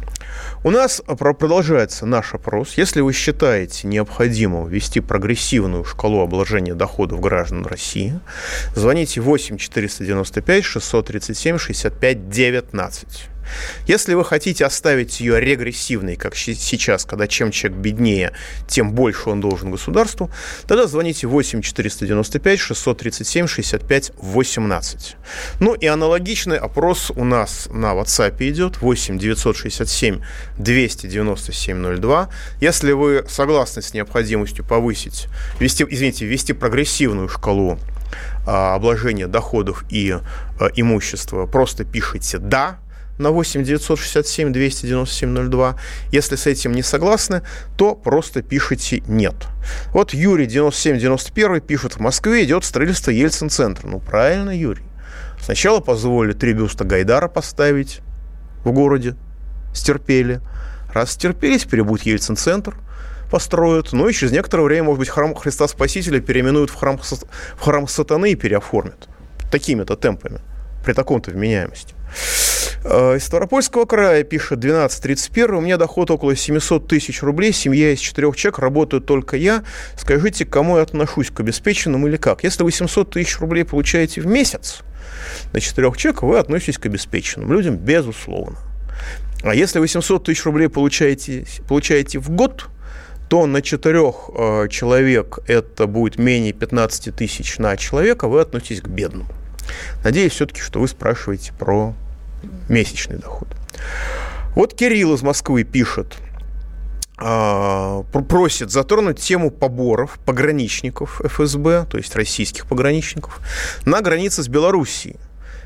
[0.65, 2.75] У нас продолжается наш опрос.
[2.77, 8.21] Если вы считаете необходимым ввести прогрессивную шкалу обложения доходов граждан России,
[8.77, 13.32] звоните 8 495 637 65 19.
[13.87, 18.33] Если вы хотите оставить ее регрессивной, как сейчас, когда чем человек беднее,
[18.67, 20.31] тем больше он должен государству,
[20.67, 25.17] тогда звоните 8 495 637 65 18.
[25.61, 30.21] Ну и аналогичный опрос у нас на WhatsApp идет 8 967
[30.59, 32.29] 297 02.
[32.61, 35.29] Если вы согласны с необходимостью повысить,
[35.59, 37.79] ввести, извините, ввести прогрессивную шкалу
[38.47, 40.21] а, обложения доходов и а,
[40.75, 42.79] имущества, просто пишите «да»,
[43.19, 45.77] на 8 967 297 02.
[46.11, 47.43] Если с этим не согласны,
[47.77, 49.35] то просто пишите «нет».
[49.93, 53.87] Вот Юрий 9791 пишет, в Москве идет строительство Ельцин-центра.
[53.87, 54.85] Ну, правильно, Юрий.
[55.41, 58.01] Сначала позволили три бюста Гайдара поставить
[58.65, 59.17] в городе,
[59.75, 60.41] стерпели.
[60.93, 62.77] Раз стерпели, теперь будет Ельцин-центр
[63.33, 67.61] построят, ну и через некоторое время, может быть, храм Христа Спасителя переименуют в храм, в
[67.61, 69.09] храм сатаны и переоформят.
[69.51, 70.41] Такими-то темпами,
[70.85, 71.95] при таком-то вменяемости.
[72.85, 75.55] Э, из Ставропольского края пишет 1231.
[75.55, 77.53] У меня доход около 700 тысяч рублей.
[77.53, 78.59] Семья из четырех человек.
[78.59, 79.65] Работаю только я.
[79.97, 81.31] Скажите, к кому я отношусь?
[81.31, 82.45] К обеспеченным или как?
[82.45, 84.81] Если вы 700 тысяч рублей получаете в месяц
[85.53, 88.59] на четырех человек, вы относитесь к обеспеченным людям, безусловно.
[89.43, 92.67] А если вы 700 тысяч рублей получаете, получаете в год,
[93.29, 98.89] то на четырех э, человек это будет менее 15 тысяч на человека, вы относитесь к
[98.89, 99.27] бедным.
[100.05, 101.95] Надеюсь все-таки, что вы спрашиваете про
[102.69, 103.49] месячный доход.
[104.55, 106.17] Вот Кирилл из Москвы пишет,
[107.19, 113.41] а, просит затронуть тему поборов пограничников ФСБ, то есть российских пограничников,
[113.85, 115.17] на границе с Белоруссией.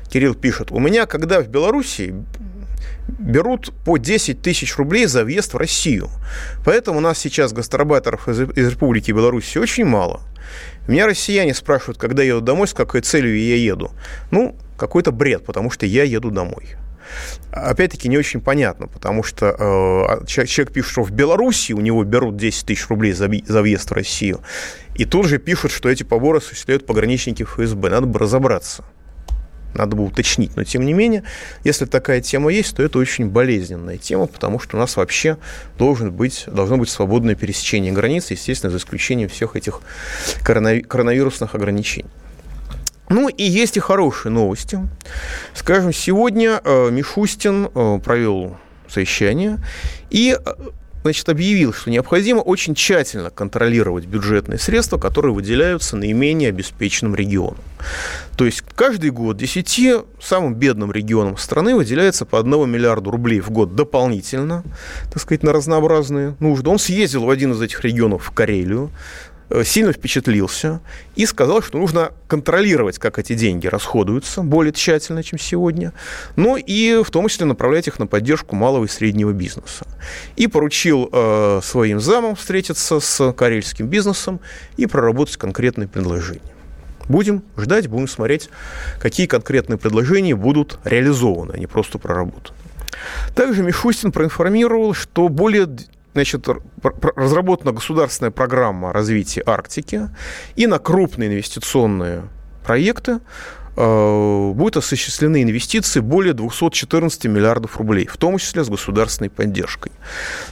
[0.09, 2.15] Кирилл пишет, у меня, когда в Белоруссии
[3.07, 6.09] берут по 10 тысяч рублей за въезд в Россию.
[6.65, 10.21] Поэтому у нас сейчас гастарбайтеров из, из Республики Беларусь очень мало.
[10.87, 13.91] Меня россияне спрашивают, когда еду домой, с какой целью я еду.
[14.31, 16.75] Ну, какой-то бред, потому что я еду домой.
[17.51, 22.35] Опять-таки не очень понятно, потому что э, человек пишет, что в Беларуси у него берут
[22.35, 24.41] 10 тысяч рублей за, за въезд в Россию,
[24.95, 27.89] и тут же пишут, что эти поборы осуществляют пограничники ФСБ.
[27.89, 28.83] Надо бы разобраться.
[29.73, 30.55] Надо бы уточнить.
[30.55, 31.23] Но, тем не менее,
[31.63, 35.37] если такая тема есть, то это очень болезненная тема, потому что у нас вообще
[35.77, 39.81] должен быть, должно быть свободное пересечение границ, естественно, за исключением всех этих
[40.43, 42.09] коронавирусных ограничений.
[43.09, 44.79] Ну и есть и хорошие новости.
[45.53, 48.57] Скажем, сегодня э, Мишустин э, провел
[48.89, 49.59] совещание
[50.09, 50.53] и э,
[51.03, 57.59] значит, объявил, что необходимо очень тщательно контролировать бюджетные средства, которые выделяются наименее обеспеченным регионам.
[58.35, 63.49] То есть каждый год 10 самым бедным регионам страны выделяется по 1 миллиарду рублей в
[63.49, 64.63] год дополнительно,
[65.11, 66.69] так сказать, на разнообразные нужды.
[66.69, 68.91] Он съездил в один из этих регионов в Карелию,
[69.49, 70.81] Э, сильно впечатлился
[71.15, 75.93] и сказал, что нужно контролировать, как эти деньги расходуются более тщательно, чем сегодня,
[76.35, 79.87] но и в том числе направлять их на поддержку малого и среднего бизнеса.
[80.35, 84.41] И поручил э, своим замам встретиться с карельским бизнесом
[84.75, 86.56] и проработать конкретные предложения.
[87.07, 88.49] Будем ждать, будем смотреть,
[88.99, 92.57] какие конкретные предложения будут реализованы, а не просто проработаны.
[93.35, 95.69] Также Мишустин проинформировал, что более
[96.13, 96.47] значит,
[97.15, 100.09] разработана государственная программа развития Арктики,
[100.55, 102.23] и на крупные инвестиционные
[102.65, 103.19] проекты
[103.77, 109.91] будут осуществлены инвестиции более 214 миллиардов рублей, в том числе с государственной поддержкой.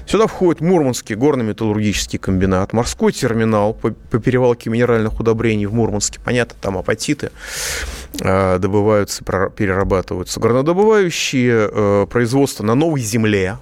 [0.05, 6.19] Сюда входит Мурманский горно-металлургический комбинат, морской терминал по, по перевалке минеральных удобрений в Мурманске.
[6.23, 7.31] Понятно, там апатиты
[8.21, 10.39] э, добываются, перерабатываются.
[10.39, 13.57] Горнодобывающие э, производства на новой земле,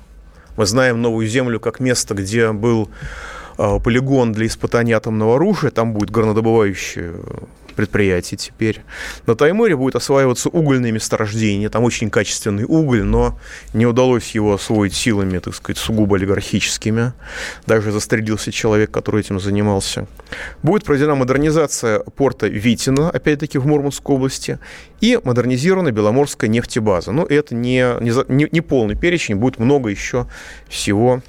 [0.57, 2.89] мы знаем новую землю как место, где был
[3.55, 7.13] полигон для испытания атомного оружия, там будет горнодобывающее
[7.73, 8.81] предприятие теперь.
[9.25, 13.39] На Таймыре будет осваиваться угольные месторождения, там очень качественный уголь, но
[13.73, 17.13] не удалось его освоить силами, так сказать, сугубо олигархическими.
[17.67, 20.07] Даже застрелился человек, который этим занимался.
[20.61, 24.59] Будет проведена модернизация порта Витина, опять-таки в Мурманской области,
[25.01, 27.11] и модернизирована Беломорская нефтебаза.
[27.11, 30.27] Но это не, не, не полный перечень, будет много еще
[30.69, 31.21] всего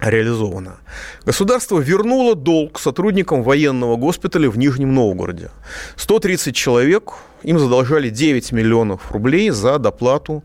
[0.00, 0.78] реализовано.
[1.24, 5.50] Государство вернуло долг сотрудникам военного госпиталя в Нижнем Новгороде.
[5.96, 10.42] 130 человек, им задолжали 9 миллионов рублей за доплату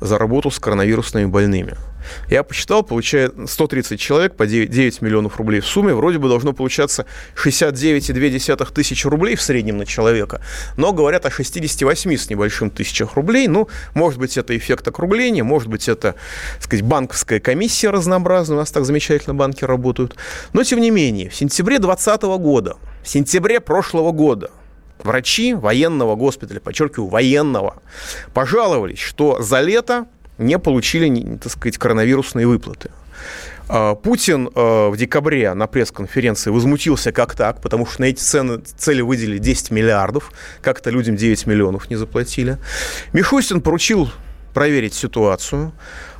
[0.00, 1.76] за работу с коронавирусными больными.
[2.28, 5.94] Я посчитал, получает 130 человек по 9, 9 миллионов рублей в сумме.
[5.94, 10.40] Вроде бы должно получаться 69,2 тысячи рублей в среднем на человека.
[10.76, 13.48] Но говорят о 68 с небольшим тысячах рублей.
[13.48, 16.14] Ну, может быть, это эффект округления, может быть, это,
[16.54, 18.56] так сказать, банковская комиссия разнообразная.
[18.56, 20.16] У нас так замечательно банки работают.
[20.52, 24.50] Но, тем не менее, в сентябре 2020 года, в сентябре прошлого года
[25.04, 27.82] врачи военного госпиталя, подчеркиваю, военного,
[28.34, 30.06] пожаловались, что за лето
[30.40, 32.90] не получили, так сказать, коронавирусные выплаты.
[33.68, 38.58] А, Путин а, в декабре на пресс-конференции возмутился как так, потому что на эти цены,
[38.58, 42.58] цели выделили 10 миллиардов, как-то людям 9 миллионов не заплатили.
[43.12, 44.10] Мишустин поручил
[44.54, 45.72] проверить ситуацию.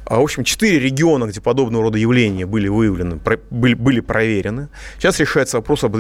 [0.05, 3.19] А, в общем, четыре региона, где подобного рода явления были выявлены,
[3.51, 4.69] были, проверены.
[4.99, 5.97] Сейчас решается вопрос об,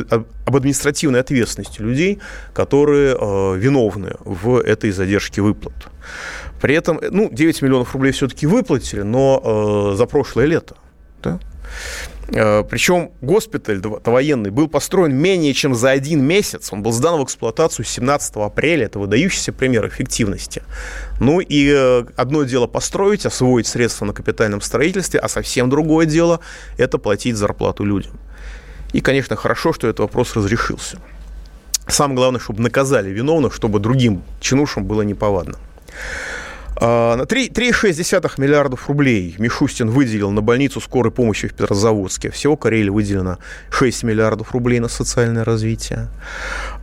[0.46, 2.20] административной ответственности людей,
[2.52, 3.14] которые
[3.56, 5.74] виновны в этой задержке выплат.
[6.61, 10.77] При этом, ну, 9 миллионов рублей все-таки выплатили, но э, за прошлое лето.
[11.23, 11.40] Да?
[12.29, 16.73] Э, Причем госпиталь военный был построен менее чем за один месяц.
[16.73, 18.87] Он был сдан в эксплуатацию 17 апреля.
[18.87, 20.62] Это выдающийся пример эффективности.
[21.18, 26.40] Ну и э, одно дело построить, освоить средства на капитальном строительстве, а совсем другое дело–
[26.79, 28.12] это платить зарплату людям.
[28.92, 30.99] И, конечно, хорошо, что этот вопрос разрешился.
[31.87, 35.57] Самое главное, чтобы наказали виновных, чтобы другим чинушам было неповадно.
[36.83, 42.31] А, на 3,6 миллиардов рублей Мишустин выделил на больницу скорой помощи в Петрозаводске.
[42.31, 43.38] Всего Карелии выделено
[43.71, 46.09] 6 миллиардов рублей на социальное развитие.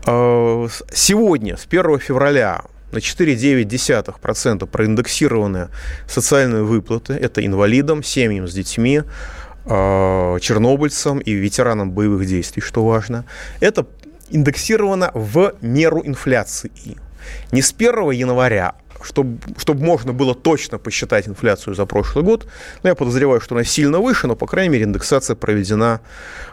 [0.06, 5.70] А, сегодня, с 1 февраля, на 4,9% проиндексированы
[6.08, 7.14] социальные выплаты.
[7.14, 9.02] Это инвалидам, семьям с детьми,
[9.66, 13.26] а, чернобыльцам и ветеранам боевых действий, что важно.
[13.62, 13.88] Это
[14.30, 16.98] индексировано в меру инфляции.
[17.52, 22.48] Не с 1 января, чтобы, чтобы можно было точно посчитать инфляцию за прошлый год.
[22.84, 26.02] Но я подозреваю, что она сильно выше, но, по крайней мере, индексация проведена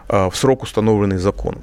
[0.09, 1.63] э, в срок, установленный законом.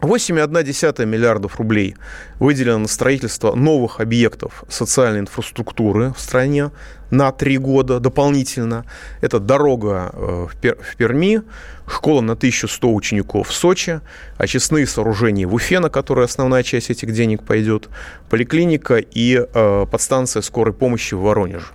[0.00, 1.96] 8,1 миллиардов рублей
[2.38, 6.70] выделено на строительство новых объектов социальной инфраструктуры в стране
[7.10, 8.84] на три года дополнительно.
[9.22, 11.42] Это дорога э, в Перми,
[11.88, 14.00] школа на 1100 учеников в Сочи,
[14.36, 17.88] очистные сооружения в Уфе, на которые основная часть этих денег пойдет,
[18.28, 21.66] поликлиника и э, подстанция скорой помощи в Воронеже.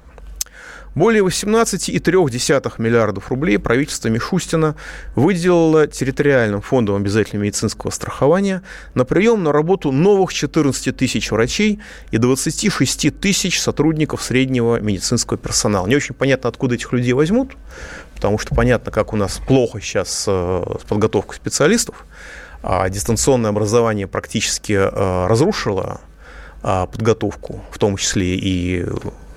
[0.93, 4.75] Более 18,3 миллиардов рублей правительство Мишустина
[5.15, 8.61] выделило территориальным фондом обязательного медицинского страхования
[8.93, 11.79] на прием на работу новых 14 тысяч врачей
[12.11, 15.87] и 26 тысяч сотрудников среднего медицинского персонала.
[15.87, 17.53] Не очень понятно, откуда этих людей возьмут,
[18.15, 22.05] потому что понятно, как у нас плохо сейчас э, с подготовкой специалистов,
[22.63, 26.01] а дистанционное образование практически э, разрушило
[26.63, 28.85] а, подготовку, в том числе и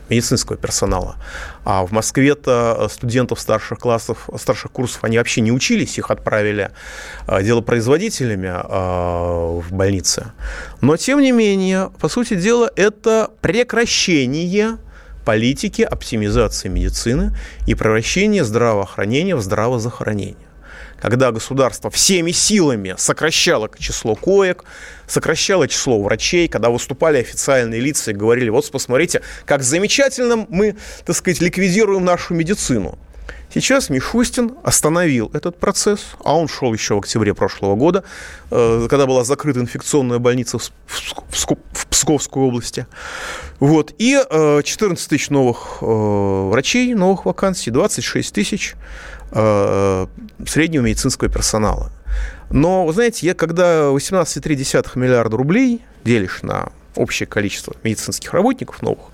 [0.08, 1.16] медицинского персонала.
[1.64, 6.70] А в Москве-то э, студентов старших классов, старших курсов, они вообще не учились, их отправили
[7.26, 10.32] э, делопроизводителями э, в больнице.
[10.80, 14.78] Но, тем не менее, по сути дела, это прекращение
[15.24, 17.36] политики оптимизации медицины
[17.66, 20.36] и превращение здравоохранения в здравозахоронение
[21.00, 24.64] когда государство всеми силами сокращало число коек,
[25.06, 31.16] сокращало число врачей, когда выступали официальные лица и говорили, вот посмотрите, как замечательно мы, так
[31.16, 32.98] сказать, ликвидируем нашу медицину.
[33.54, 38.02] Сейчас Мишустин остановил этот процесс, а он шел еще в октябре прошлого года,
[38.50, 40.72] э, когда была закрыта инфекционная больница в
[41.88, 42.88] Псковской области.
[43.60, 43.94] Вот.
[43.98, 48.74] И 14 тысяч новых врачей, новых вакансий, 26 тысяч
[49.34, 51.90] среднего медицинского персонала.
[52.50, 59.06] Но, вы знаете, я когда 18,3 миллиарда рублей делишь на общее количество медицинских работников новых,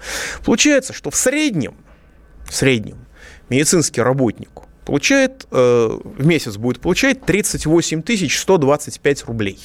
[0.45, 1.75] получается, что в среднем,
[2.45, 2.99] в среднем
[3.49, 4.51] медицинский работник
[4.85, 9.59] получает, э, в месяц будет получать 38 125 рублей.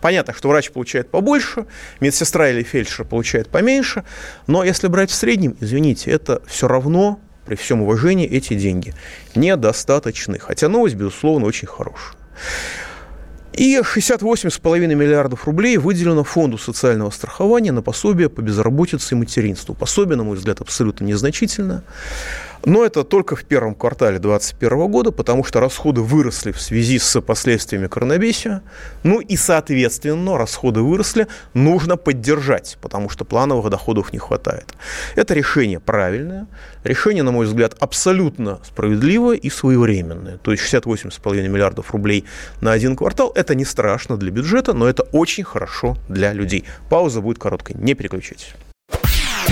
[0.00, 1.66] Понятно, что врач получает побольше,
[2.00, 4.04] медсестра или фельдшер получает поменьше,
[4.46, 8.94] но если брать в среднем, извините, это все равно, при всем уважении, эти деньги
[9.34, 10.38] недостаточны.
[10.38, 12.16] Хотя новость, безусловно, очень хорошая.
[13.54, 19.74] И 68,5 миллиардов рублей выделено Фонду социального страхования на пособие по безработице и материнству.
[19.74, 21.82] Пособие, на мой взгляд, абсолютно незначительно.
[22.66, 27.20] Но это только в первом квартале 2021 года, потому что расходы выросли в связи с
[27.20, 28.62] последствиями коронавируса.
[29.04, 34.74] Ну и, соответственно, расходы выросли, нужно поддержать, потому что плановых доходов не хватает.
[35.14, 36.48] Это решение правильное,
[36.82, 40.38] решение, на мой взгляд, абсолютно справедливое и своевременное.
[40.38, 42.24] То есть 68,5 миллиардов рублей
[42.60, 46.64] на один квартал– это не страшно для бюджета, но это очень хорошо для людей.
[46.90, 48.54] Пауза будет короткой, не переключайтесь.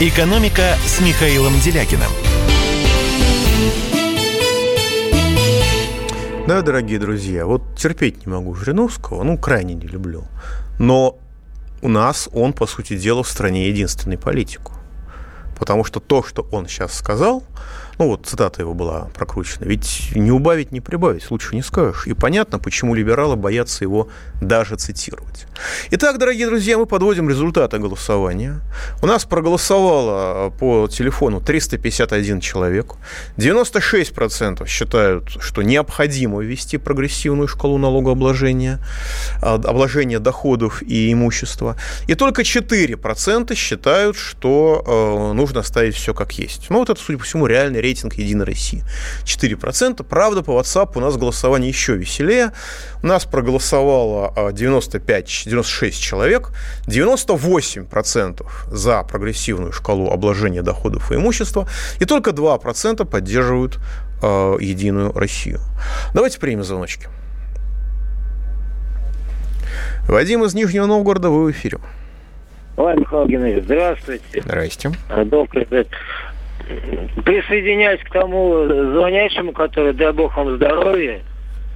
[0.00, 2.10] «Экономика» с Михаилом Делякиным.
[6.48, 10.24] Да, дорогие друзья, вот терпеть не могу Жириновского, ну, крайне не люблю.
[10.80, 11.16] Но
[11.80, 14.62] у нас он, по сути дела, в стране единственный политик.
[15.56, 17.44] Потому что то, что он сейчас сказал,
[17.98, 22.06] ну вот цитата его была прокручена, ведь не убавить, не прибавить, лучше не скажешь.
[22.06, 24.08] И понятно, почему либералы боятся его
[24.40, 25.46] даже цитировать.
[25.90, 28.60] Итак, дорогие друзья, мы подводим результаты голосования.
[29.02, 32.94] У нас проголосовало по телефону 351 человек.
[33.36, 38.80] 96% считают, что необходимо ввести прогрессивную шкалу налогообложения,
[39.40, 41.76] а, обложения доходов и имущества.
[42.08, 46.66] И только 4% считают, что э, нужно оставить все как есть.
[46.70, 48.82] Ну вот это, судя по всему, реальный рейтинг «Единой России».
[49.24, 50.02] 4%.
[50.04, 52.52] Правда, по WhatsApp у нас голосование еще веселее.
[53.02, 56.50] У нас проголосовало 95, а, 96 человек.
[56.86, 61.68] 98% за прогрессивную шкалу обложения доходов и имущества.
[62.00, 63.78] И только 2% поддерживают
[64.22, 65.60] э, «Единую Россию».
[66.14, 67.08] Давайте примем звоночки.
[70.08, 71.78] Вадим из Нижнего Новгорода, вы в эфире.
[72.76, 74.42] Ой, Михаил Геннадьевич, здравствуйте.
[74.42, 74.92] Здрасте.
[75.26, 75.86] Добрый день
[77.24, 81.20] присоединяюсь к тому звонящему, который, дай бог вам здоровья.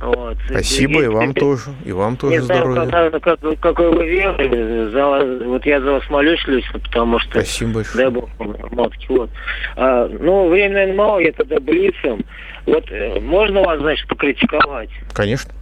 [0.00, 0.36] Вот.
[0.48, 2.84] Спасибо, и, и вам тоже, и вам тоже не здоровья.
[2.84, 7.18] Знаю, как, как, какой вы веры, за вас, вот я за вас молюсь лично, потому
[7.18, 7.30] что...
[7.32, 8.04] Спасибо большое.
[8.04, 9.30] Дай бог вам, матки, вот.
[9.74, 12.24] А, ну, времени, мало, я тогда блицем.
[12.66, 14.90] Вот э, можно вас, значит, покритиковать?
[15.14, 15.52] Конечно.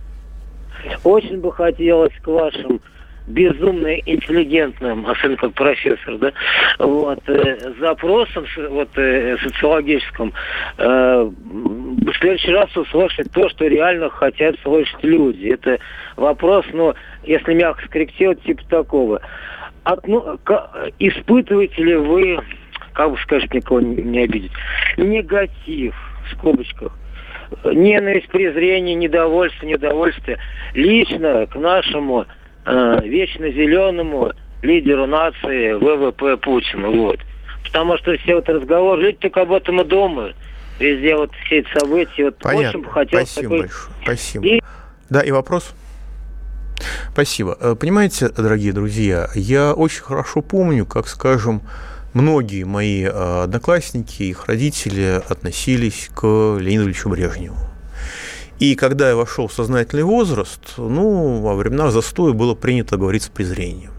[1.03, 2.81] Очень бы хотелось к вашим
[3.27, 6.33] безумно интеллигентным, особенно как профессор, да,
[6.79, 10.33] вот, э, запросом вот, э, социологическим
[10.79, 15.49] э, в следующий раз услышать то, что реально хотят слышать люди.
[15.49, 15.79] Это
[16.16, 19.20] вопрос, ну, если мягко скорректировать, типа такого.
[19.85, 22.39] От, ну, к, испытываете ли вы,
[22.93, 24.53] как бы сказать, никого не, не обидеть,
[24.97, 25.95] негатив,
[26.27, 26.93] в скобочках,
[27.64, 30.39] ненависть, презрение, недовольство, недовольствие
[30.74, 32.27] лично к нашему
[32.67, 36.93] э, вечно зеленому лидеру нации ВВП Путину.
[36.93, 37.21] Вот.
[37.64, 40.37] Потому что все вот разговоры, люди только об этом и думают.
[40.79, 42.25] Везде вот все эти события.
[42.27, 42.81] Вот Понятно.
[42.81, 43.61] Очень хотелось Спасибо такой...
[43.61, 43.95] большое.
[44.03, 44.47] Спасибо.
[44.47, 44.61] И...
[45.09, 45.75] Да, и вопрос?
[47.12, 47.57] Спасибо.
[47.61, 51.62] Э, понимаете, дорогие друзья, я очень хорошо помню, как, скажем,
[52.12, 57.57] многие мои э, одноклассники, их родители относились к Леониду Ильичу Брежневу.
[58.59, 63.29] И когда я вошел в сознательный возраст, ну, во времена застоя было принято говорить с
[63.29, 63.93] презрением.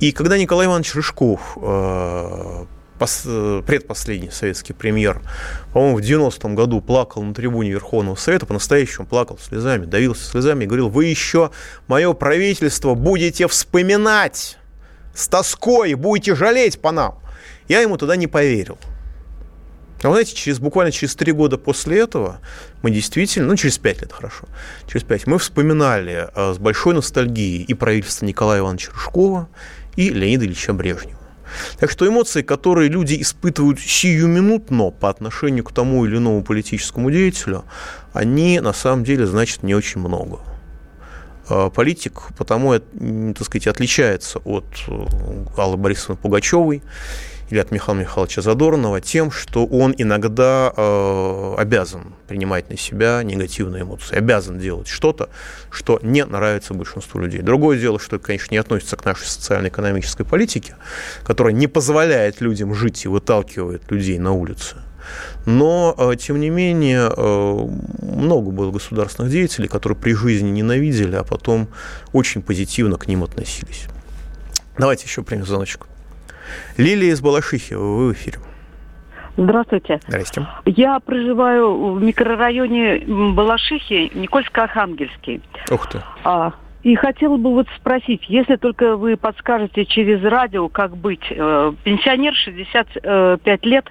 [0.00, 2.64] И когда Николай Иванович Рыжков э,
[2.98, 5.22] предпоследний советский премьер,
[5.72, 10.66] по-моему, в 90-м году плакал на трибуне Верховного Совета, по-настоящему плакал слезами, давился слезами и
[10.66, 11.50] говорил, вы еще
[11.88, 14.56] мое правительство будете вспоминать
[15.14, 17.18] с тоской, будете жалеть по нам.
[17.68, 18.78] Я ему тогда не поверил.
[20.02, 22.40] А вы знаете, через, буквально через три года после этого
[22.82, 24.46] мы действительно, ну, через пять лет, хорошо,
[24.88, 29.48] через пять, мы вспоминали э, с большой ностальгией и правительство Николая Ивановича Рыжкова,
[29.96, 31.18] и Леонида Ильича Брежнева.
[31.78, 37.64] Так что эмоции, которые люди испытывают сиюминутно по отношению к тому или иному политическому деятелю,
[38.14, 40.40] они на самом деле значат не очень много.
[41.48, 45.06] А политик потому, так сказать, отличается от э,
[45.56, 46.82] Аллы Борисовны Пугачевой
[47.50, 53.82] или от Михаила Михайловича Задорнова тем, что он иногда э, обязан принимать на себя негативные
[53.82, 55.28] эмоции, обязан делать что-то,
[55.70, 57.42] что не нравится большинству людей.
[57.42, 60.76] Другое дело, что это, конечно, не относится к нашей социально-экономической политике,
[61.24, 64.76] которая не позволяет людям жить и выталкивает людей на улице.
[65.46, 67.68] Но, э, тем не менее, э,
[68.02, 71.68] много было государственных деятелей, которые при жизни ненавидели, а потом
[72.12, 73.86] очень позитивно к ним относились.
[74.78, 75.86] Давайте еще примем звоночек.
[76.76, 78.38] Лилия из Балашихи, вы в эфире.
[79.36, 79.98] Здравствуйте.
[80.06, 80.46] Здрасте.
[80.66, 85.40] Я проживаю в микрорайоне Балашихи, Никольско-Архангельский.
[85.70, 86.02] Ух ты.
[86.24, 91.24] А, и хотела бы вот спросить, если только вы подскажете через радио, как быть.
[91.30, 93.86] Э, пенсионер 65 лет,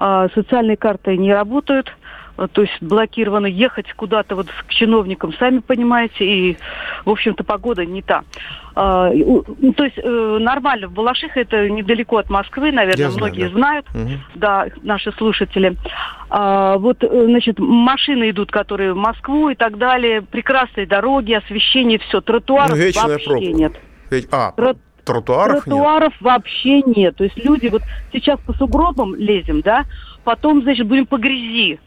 [0.00, 1.97] э, социальные карты не работают, Э,
[2.46, 6.56] то есть блокировано, ехать куда-то вот к чиновникам, сами понимаете, и,
[7.04, 8.22] в общем-то, погода не та.
[8.80, 13.48] А, ну, то есть э, нормально, в Балашихе это недалеко от Москвы, наверное, Я многие
[13.50, 13.98] знаю, да.
[13.98, 14.20] знают, угу.
[14.36, 15.76] да, наши слушатели.
[16.30, 21.98] А, вот, э, значит, машины идут, которые в Москву и так далее, прекрасные дороги, освещение,
[21.98, 23.46] все, тротуаров ну, вообще пробка.
[23.46, 23.72] нет.
[24.30, 24.74] А, Тро...
[25.04, 26.20] тротуаров, тротуаров нет?
[26.20, 27.16] вообще нет.
[27.16, 27.82] То есть люди, вот
[28.12, 29.86] сейчас по сугробам лезем, да,
[30.22, 31.80] потом, значит, будем по грязи.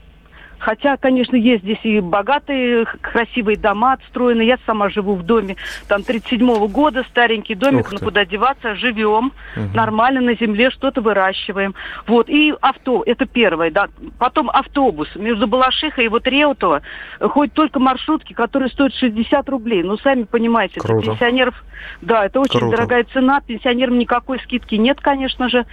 [0.61, 4.43] Хотя, конечно, есть здесь и богатые, красивые дома отстроены.
[4.43, 5.55] Я сама живу в доме,
[5.87, 9.65] там, 37-го года, старенький домик, ну, куда деваться, живем, угу.
[9.73, 11.73] нормально на земле что-то выращиваем.
[12.05, 13.87] Вот, и авто, это первое, да.
[14.19, 16.83] Потом автобус между Балашихой и вот Реутово,
[17.19, 19.81] хоть только маршрутки, которые стоят 60 рублей.
[19.81, 21.01] Ну, сами понимаете, Круто.
[21.01, 21.55] для пенсионеров,
[22.01, 22.75] да, это очень Круто.
[22.75, 25.65] дорогая цена, пенсионерам никакой скидки нет, конечно же.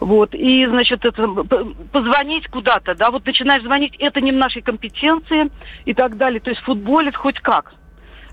[0.00, 1.26] Вот, и, значит, это,
[1.90, 5.50] позвонить куда-то, да, вот начинаешь звонить, это не нашей компетенции
[5.84, 6.40] и так далее.
[6.40, 7.72] То есть футболит хоть как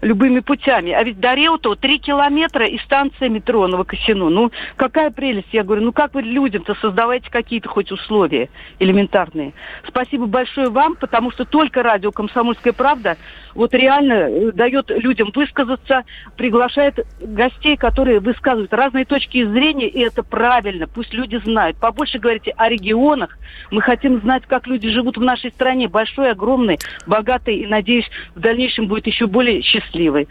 [0.03, 0.91] любыми путями.
[0.91, 4.29] А ведь до Реутова три километра и станция метро Новокосино.
[4.29, 5.47] Ну, какая прелесть.
[5.51, 8.49] Я говорю, ну как вы людям-то создавайте какие-то хоть условия
[8.79, 9.53] элементарные.
[9.87, 13.17] Спасибо большое вам, потому что только радио «Комсомольская правда»
[13.55, 16.03] вот реально э, дает людям высказаться,
[16.37, 20.87] приглашает гостей, которые высказывают разные точки зрения, и это правильно.
[20.87, 21.77] Пусть люди знают.
[21.77, 23.37] Побольше говорите о регионах.
[23.71, 25.87] Мы хотим знать, как люди живут в нашей стране.
[25.87, 30.27] Большой, огромный, богатый, и, надеюсь, в дальнейшем будет еще более счастливый.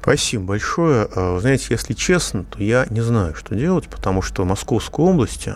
[0.00, 1.08] Спасибо большое.
[1.14, 5.54] А, знаете, если честно, то я не знаю, что делать, потому что в Московской области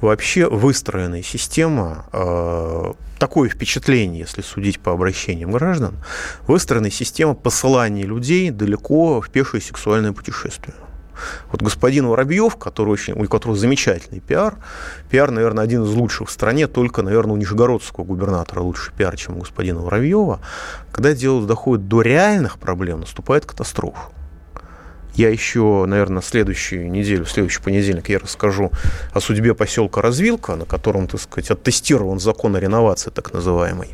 [0.00, 5.94] вообще выстроенная система, а, такое впечатление, если судить по обращениям граждан,
[6.46, 10.74] выстроенная система посылания людей далеко в пешее сексуальное путешествие.
[11.50, 14.56] Вот господин Воробьев, который очень, у которого замечательный пиар,
[15.10, 19.36] пиар, наверное, один из лучших в стране, только, наверное, у нижегородского губернатора лучше пиар, чем
[19.36, 20.40] у господина Воробьева,
[20.92, 24.10] когда дело доходит до реальных проблем, наступает катастрофа.
[25.14, 28.72] Я еще, наверное, следующую неделю, в следующий понедельник я расскажу
[29.12, 33.90] о судьбе поселка Развилка, на котором, так сказать, оттестирован закон о реновации, так называемый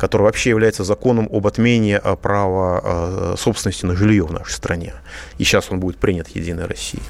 [0.00, 4.94] который вообще является законом об отмене а, права а, собственности на жилье в нашей стране.
[5.36, 7.02] И сейчас он будет принят Единой Россией.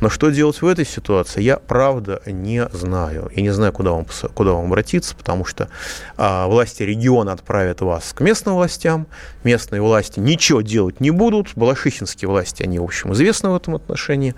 [0.00, 3.30] Но что делать в этой ситуации, я правда не знаю.
[3.36, 5.68] Я не знаю, куда вам, куда вам обратиться, потому что
[6.16, 9.06] а, власти региона отправят вас к местным властям,
[9.44, 14.34] местные власти ничего делать не будут, балашихинские власти, они, в общем, известны в этом отношении.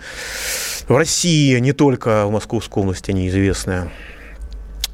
[0.87, 3.91] В России, не только в Московской области, они известны.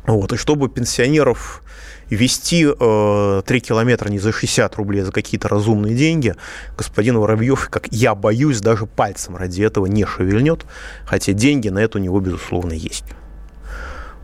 [0.07, 1.61] Вот, и чтобы пенсионеров
[2.16, 6.34] вести э, 3 километра не за 60 рублей, а за какие-то разумные деньги,
[6.76, 10.64] господин Воробьев, как я боюсь, даже пальцем ради этого не шевельнет,
[11.04, 13.04] хотя деньги на это у него, безусловно, есть.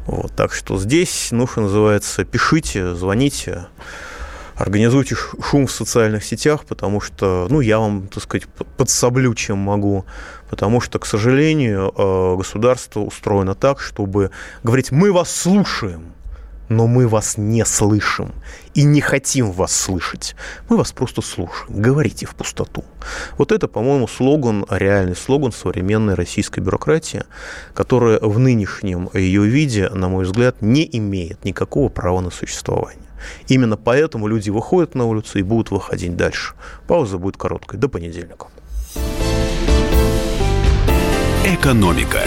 [0.06, 3.66] Вот, так что здесь, ну, что называется, пишите, звоните,
[4.54, 10.04] организуйте шум в социальных сетях, потому что, ну, я вам, так сказать, подсоблю, чем могу,
[10.50, 14.30] потому что, к сожалению, э, государство устроено так, чтобы
[14.62, 16.12] говорить, мы вас слушаем,
[16.68, 18.32] но мы вас не слышим
[18.74, 20.36] и не хотим вас слышать.
[20.68, 21.80] Мы вас просто слушаем.
[21.80, 22.84] Говорите в пустоту.
[23.36, 27.24] Вот это, по-моему, слоган, реальный слоган современной российской бюрократии,
[27.74, 33.02] которая в нынешнем ее виде, на мой взгляд, не имеет никакого права на существование.
[33.48, 36.54] Именно поэтому люди выходят на улицу и будут выходить дальше.
[36.86, 37.78] Пауза будет короткой.
[37.78, 38.46] До понедельника.
[41.44, 42.20] Экономика.